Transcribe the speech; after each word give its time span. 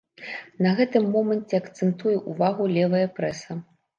На 0.65 0.71
гэтым 0.79 1.03
моманце 1.15 1.59
акцэнтуе 1.59 2.15
ўвагу 2.31 2.69
левая 2.79 3.05
прэса. 3.21 3.59